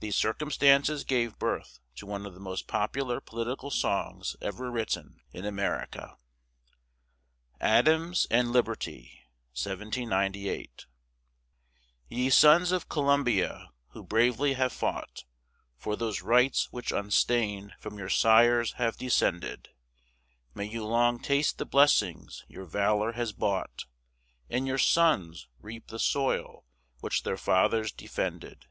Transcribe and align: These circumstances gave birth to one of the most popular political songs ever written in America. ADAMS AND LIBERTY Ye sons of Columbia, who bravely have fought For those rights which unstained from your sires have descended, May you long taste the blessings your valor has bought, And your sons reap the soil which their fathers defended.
These 0.00 0.16
circumstances 0.16 1.04
gave 1.04 1.38
birth 1.38 1.78
to 1.94 2.04
one 2.04 2.26
of 2.26 2.34
the 2.34 2.40
most 2.40 2.66
popular 2.66 3.20
political 3.20 3.70
songs 3.70 4.34
ever 4.40 4.72
written 4.72 5.20
in 5.32 5.44
America. 5.44 6.18
ADAMS 7.60 8.26
AND 8.28 8.50
LIBERTY 8.52 9.22
Ye 12.08 12.30
sons 12.30 12.72
of 12.72 12.88
Columbia, 12.88 13.70
who 13.90 14.02
bravely 14.02 14.54
have 14.54 14.72
fought 14.72 15.22
For 15.76 15.94
those 15.94 16.22
rights 16.22 16.72
which 16.72 16.90
unstained 16.90 17.74
from 17.78 17.98
your 17.98 18.10
sires 18.10 18.72
have 18.78 18.96
descended, 18.96 19.68
May 20.56 20.64
you 20.64 20.84
long 20.84 21.20
taste 21.20 21.58
the 21.58 21.64
blessings 21.66 22.44
your 22.48 22.64
valor 22.66 23.12
has 23.12 23.32
bought, 23.32 23.84
And 24.50 24.66
your 24.66 24.78
sons 24.78 25.46
reap 25.60 25.86
the 25.86 26.00
soil 26.00 26.64
which 26.98 27.22
their 27.22 27.36
fathers 27.38 27.92
defended. 27.92 28.66